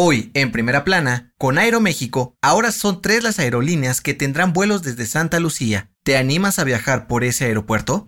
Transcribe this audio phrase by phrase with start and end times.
[0.00, 5.06] Hoy, en primera plana, con Aeroméxico, ahora son tres las aerolíneas que tendrán vuelos desde
[5.06, 5.90] Santa Lucía.
[6.04, 8.06] ¿Te animas a viajar por ese aeropuerto?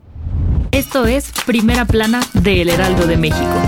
[0.70, 3.60] Esto es Primera Plana de El Heraldo de México.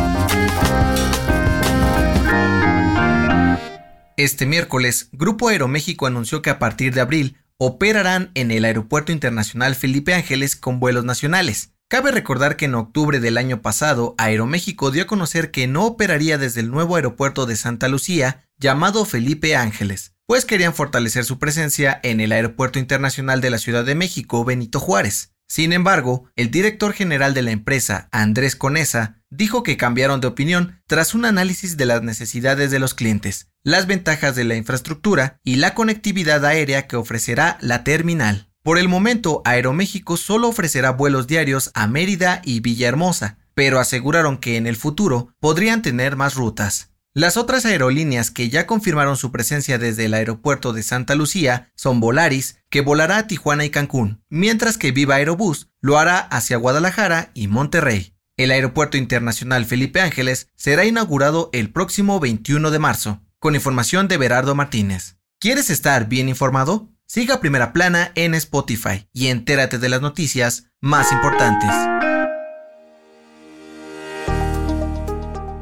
[4.17, 9.75] Este miércoles, Grupo Aeroméxico anunció que a partir de abril operarán en el Aeropuerto Internacional
[9.75, 11.72] Felipe Ángeles con vuelos nacionales.
[11.93, 16.39] Cabe recordar que en octubre del año pasado, Aeroméxico dio a conocer que no operaría
[16.39, 22.01] desde el nuevo aeropuerto de Santa Lucía, llamado Felipe Ángeles, pues querían fortalecer su presencia
[22.03, 25.35] en el Aeropuerto Internacional de la Ciudad de México, Benito Juárez.
[25.47, 30.81] Sin embargo, el director general de la empresa, Andrés Conesa, dijo que cambiaron de opinión
[30.87, 35.57] tras un análisis de las necesidades de los clientes, las ventajas de la infraestructura y
[35.57, 38.49] la conectividad aérea que ofrecerá la terminal.
[38.63, 44.57] Por el momento, Aeroméxico solo ofrecerá vuelos diarios a Mérida y Villahermosa, pero aseguraron que
[44.57, 46.91] en el futuro podrían tener más rutas.
[47.13, 51.99] Las otras aerolíneas que ya confirmaron su presencia desde el aeropuerto de Santa Lucía son
[51.99, 57.33] Volaris, que volará a Tijuana y Cancún, mientras que Viva Aerobús lo hará hacia Guadalajara
[57.35, 58.15] y Monterrey.
[58.39, 64.17] El Aeropuerto Internacional Felipe Ángeles será inaugurado el próximo 21 de marzo, con información de
[64.17, 65.17] Berardo Martínez.
[65.39, 66.92] ¿Quieres estar bien informado?
[67.15, 71.69] Siga Primera Plana en Spotify y entérate de las noticias más importantes.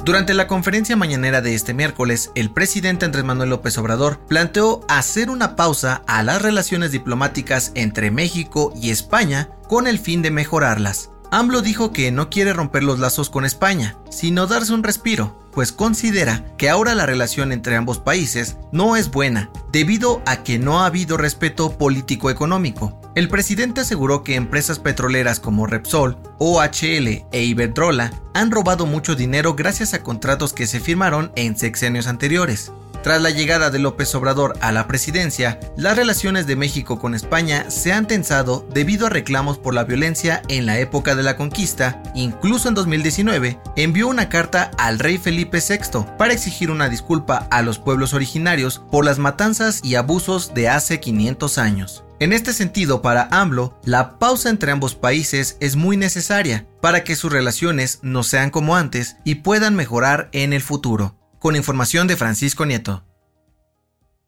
[0.05, 5.29] Durante la conferencia mañanera de este miércoles, el presidente Andrés Manuel López Obrador planteó hacer
[5.29, 11.11] una pausa a las relaciones diplomáticas entre México y España con el fin de mejorarlas.
[11.33, 15.73] AMLO dijo que no quiere romper los lazos con España, sino darse un respiro, pues
[15.73, 20.81] considera que ahora la relación entre ambos países no es buena, debido a que no
[20.81, 23.01] ha habido respeto político-económico.
[23.15, 29.55] El presidente aseguró que empresas petroleras como Repsol, OHL e Iberdrola han robado mucho dinero
[29.55, 32.73] gracias a contratos que se firmaron en sexenios anteriores.
[33.03, 37.71] Tras la llegada de López Obrador a la presidencia, las relaciones de México con España
[37.71, 42.03] se han tensado debido a reclamos por la violencia en la época de la conquista.
[42.15, 47.63] Incluso en 2019, envió una carta al rey Felipe VI para exigir una disculpa a
[47.63, 52.05] los pueblos originarios por las matanzas y abusos de hace 500 años.
[52.19, 57.17] En este sentido, para AMLO, la pausa entre ambos países es muy necesaria para que
[57.17, 62.17] sus relaciones no sean como antes y puedan mejorar en el futuro con información de
[62.17, 63.05] Francisco Nieto.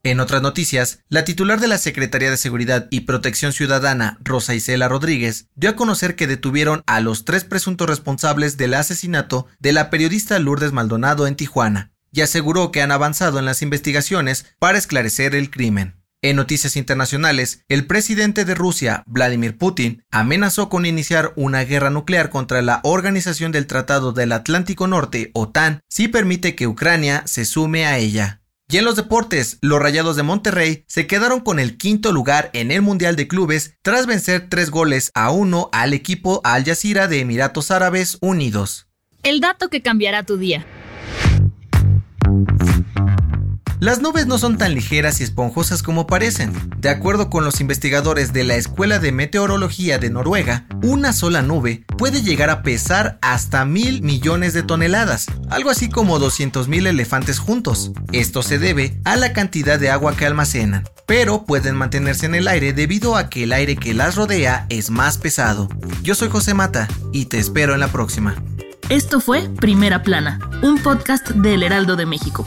[0.02, 4.88] En otras noticias, la titular de la Secretaría de Seguridad y Protección Ciudadana, Rosa Isela
[4.88, 9.90] Rodríguez, dio a conocer que detuvieron a los tres presuntos responsables del asesinato de la
[9.90, 15.36] periodista Lourdes Maldonado en Tijuana, y aseguró que han avanzado en las investigaciones para esclarecer
[15.36, 16.01] el crimen.
[16.24, 22.30] En noticias internacionales, el presidente de Rusia, Vladimir Putin, amenazó con iniciar una guerra nuclear
[22.30, 27.86] contra la Organización del Tratado del Atlántico Norte, OTAN, si permite que Ucrania se sume
[27.86, 28.40] a ella.
[28.68, 32.70] Y en los deportes, los Rayados de Monterrey se quedaron con el quinto lugar en
[32.70, 37.18] el Mundial de Clubes tras vencer tres goles a uno al equipo Al Jazeera de
[37.18, 38.86] Emiratos Árabes Unidos.
[39.24, 40.64] El dato que cambiará tu día.
[43.82, 46.52] Las nubes no son tan ligeras y esponjosas como parecen.
[46.78, 51.84] De acuerdo con los investigadores de la Escuela de Meteorología de Noruega, una sola nube
[51.98, 57.40] puede llegar a pesar hasta mil millones de toneladas, algo así como 200 mil elefantes
[57.40, 57.90] juntos.
[58.12, 62.46] Esto se debe a la cantidad de agua que almacenan, pero pueden mantenerse en el
[62.46, 65.68] aire debido a que el aire que las rodea es más pesado.
[66.04, 68.36] Yo soy José Mata y te espero en la próxima.
[68.90, 72.46] Esto fue Primera Plana, un podcast del Heraldo de México.